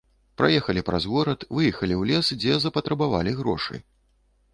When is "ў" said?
1.97-2.03